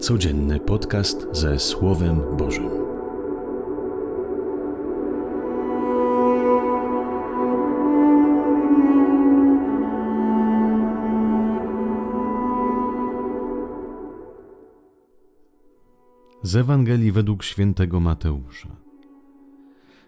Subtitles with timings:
[0.00, 2.70] Codzienny podcast ze Słowem Bożym.
[16.42, 18.68] Z Ewangelii według świętego Mateusza.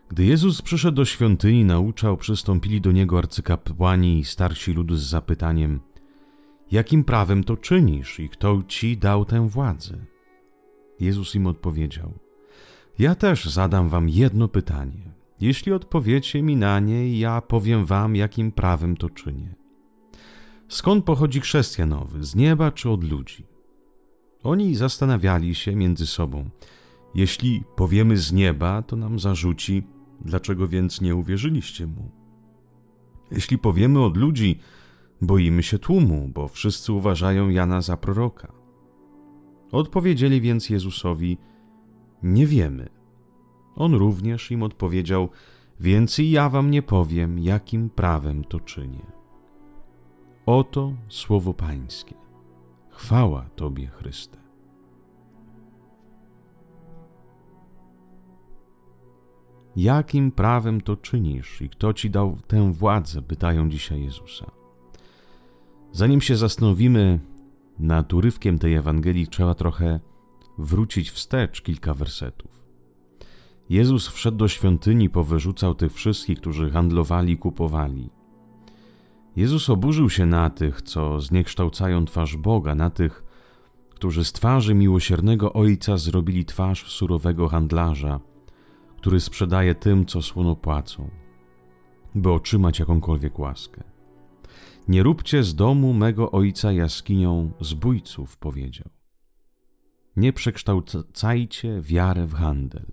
[0.09, 5.80] Gdy Jezus przyszedł do świątyni, nauczał, przystąpili do niego arcykapłani i starsi ludu z zapytaniem:
[6.71, 9.99] Jakim prawem to czynisz i kto ci dał tę władzę?
[11.00, 12.13] Jezus im odpowiedział:
[12.99, 15.18] Ja też zadam wam jedno pytanie.
[15.41, 19.54] Jeśli odpowiecie mi na nie, ja powiem wam, jakim prawem to czynię.
[20.68, 22.25] Skąd pochodzi chrześcijanowy?
[22.25, 23.46] Z nieba czy od ludzi?
[24.43, 26.50] Oni zastanawiali się między sobą.
[27.14, 29.82] Jeśli powiemy z nieba, to nam zarzuci,
[30.21, 32.11] dlaczego więc nie uwierzyliście mu?
[33.30, 34.58] Jeśli powiemy od ludzi,
[35.20, 38.53] boimy się tłumu, bo wszyscy uważają Jana za proroka.
[39.72, 41.39] Odpowiedzieli więc Jezusowi:
[42.22, 42.88] Nie wiemy.
[43.77, 45.28] On również im odpowiedział:
[45.80, 49.06] Więc i ja wam nie powiem, jakim prawem to czynię.
[50.46, 52.14] Oto słowo Pańskie.
[52.91, 54.39] Chwała Tobie, Chryste.
[59.77, 63.22] Jakim prawem to czynisz i kto ci dał tę władzę?
[63.22, 64.58] pytają dzisiaj Jezusa.
[65.92, 67.20] Zanim się zastanowimy
[67.78, 70.00] nad urywkiem tej Ewangelii, trzeba trochę
[70.58, 72.64] wrócić wstecz kilka wersetów.
[73.70, 78.11] Jezus wszedł do świątyni, powyrzucał tych wszystkich, którzy handlowali i kupowali.
[79.36, 83.25] Jezus oburzył się na tych, co zniekształcają twarz Boga, na tych,
[83.91, 88.20] którzy z twarzy miłosiernego Ojca zrobili twarz surowego handlarza,
[88.97, 91.11] który sprzedaje tym, co słono płacą,
[92.14, 93.97] by otrzymać jakąkolwiek łaskę.
[94.89, 98.89] Nie róbcie z domu mego ojca jaskinią zbójców, powiedział.
[100.17, 102.86] Nie przekształcajcie wiarę w handel,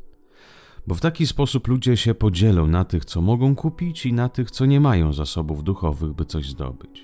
[0.88, 4.52] bo w taki sposób ludzie się podzielą na tych, co mogą kupić, i na tych,
[4.52, 7.04] co nie mają zasobów duchowych, by coś zdobyć.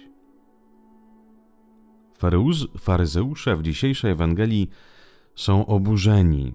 [2.78, 4.70] Faryzeusze w dzisiejszej Ewangelii
[5.36, 6.54] są oburzeni.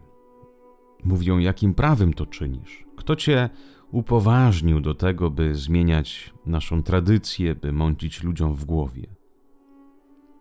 [1.05, 2.85] Mówią, jakim prawem to czynisz?
[3.07, 3.51] Kto cię
[3.91, 9.07] upoważnił do tego, by zmieniać naszą tradycję, by mącić ludziom w głowie.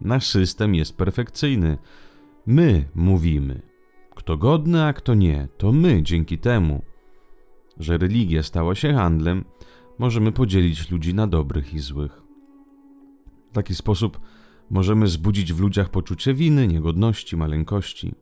[0.02, 1.78] Nasz system jest perfekcyjny.
[2.46, 3.62] My mówimy,
[4.16, 6.82] kto godny, a kto nie, to my dzięki temu,
[7.78, 9.46] że religia stała się handlem,
[10.00, 12.22] możemy podzielić ludzi na dobrych i złych.
[13.52, 14.20] W taki sposób
[14.70, 18.16] możemy zbudzić w ludziach poczucie winy, niegodności, maleńkości.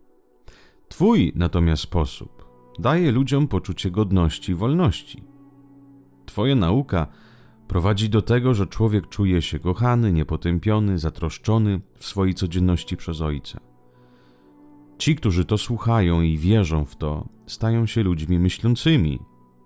[0.88, 2.43] Twój natomiast sposób
[2.80, 5.24] daje ludziom poczucie godności i wolności.
[6.26, 7.08] Twoja nauka
[7.68, 13.60] prowadzi do tego, że człowiek czuje się kochany, niepotępiony, zatroszczony w swojej codzienności przez Ojca.
[14.98, 19.20] Ci, którzy to słuchają i wierzą w to, stają się ludźmi myślącymi,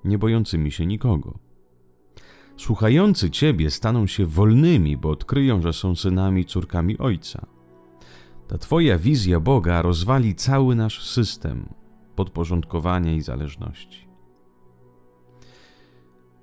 [0.05, 1.39] nie bojącymi się nikogo.
[2.57, 7.45] Słuchający Ciebie staną się wolnymi, bo odkryją, że są synami i córkami Ojca.
[8.47, 11.69] Ta Twoja wizja Boga rozwali cały nasz system,
[12.17, 14.07] podporządkowania i zależności.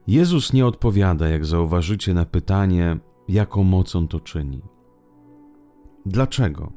[0.07, 2.97] Jezus nie odpowiada, jak zauważycie, na pytanie,
[3.29, 4.63] jaką mocą to czyni.
[6.07, 6.73] Dlaczego?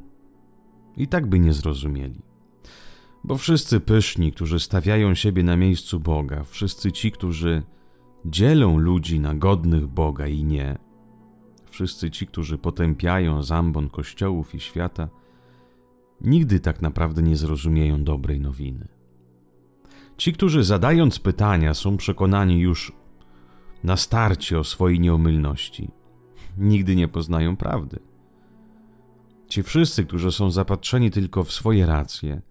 [0.98, 2.22] I tak by nie zrozumieli.
[3.24, 7.64] Bo wszyscy pyszni, którzy stawiają siebie na miejscu Boga, wszyscy ci, którzy
[8.26, 10.78] dzielą ludzi na godnych Boga i nie,
[11.66, 15.10] wszyscy ci, którzy potępiają zambon kościołów i świata,
[16.28, 18.88] nigdy tak naprawdę nie zrozumieją dobrej nowiny.
[20.18, 22.92] Ci, którzy zadając pytania, są przekonani już
[23.84, 25.92] na starcie o swojej nieomylności,
[26.58, 28.00] nigdy nie poznają prawdy.
[29.48, 32.42] Ci wszyscy, którzy są zapatrzeni tylko w swoje racje,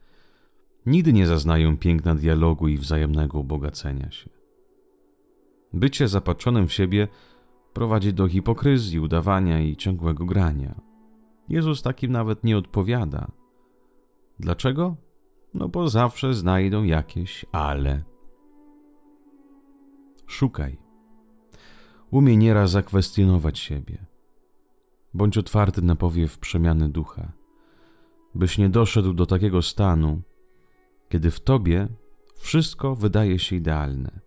[0.87, 4.31] nigdy nie zaznają piękna dialogu i wzajemnego ubogacenia się.
[5.73, 7.09] Bycie zapatrzonym w siebie
[7.73, 10.81] prowadzi do hipokryzji, udawania i ciągłego grania.
[11.49, 13.31] Jezus takim nawet nie odpowiada.
[14.39, 14.97] Dlaczego?
[15.55, 18.03] No bo zawsze znajdą jakieś ale.
[20.27, 20.79] Szukaj.
[22.11, 24.07] Umie nieraz zakwestionować siebie.
[25.15, 27.33] Bądź otwarty na powiew przemiany ducha,
[28.35, 30.23] byś nie doszedł do takiego stanu,
[31.09, 31.89] kiedy w tobie
[32.37, 34.21] wszystko wydaje się idealne,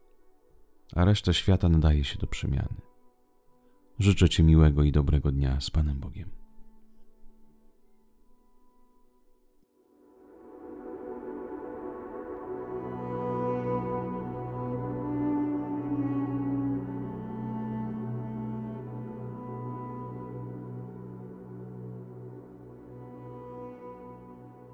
[0.95, 2.81] a reszta świata nadaje się do przemiany.
[3.99, 6.29] Życzę Ci miłego i dobrego dnia z Panem Bogiem.